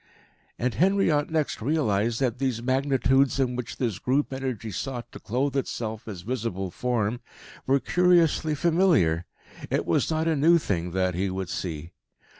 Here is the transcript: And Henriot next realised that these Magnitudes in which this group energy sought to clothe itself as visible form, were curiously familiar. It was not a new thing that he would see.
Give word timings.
And 0.57 0.73
Henriot 0.73 1.29
next 1.29 1.61
realised 1.61 2.19
that 2.21 2.39
these 2.39 2.63
Magnitudes 2.63 3.39
in 3.39 3.55
which 3.55 3.77
this 3.77 3.99
group 3.99 4.33
energy 4.33 4.71
sought 4.71 5.11
to 5.11 5.19
clothe 5.19 5.55
itself 5.55 6.07
as 6.07 6.21
visible 6.21 6.71
form, 6.71 7.19
were 7.67 7.79
curiously 7.79 8.55
familiar. 8.55 9.25
It 9.69 9.85
was 9.85 10.09
not 10.09 10.27
a 10.27 10.35
new 10.35 10.57
thing 10.57 10.89
that 10.93 11.13
he 11.13 11.29
would 11.29 11.49
see. 11.49 11.91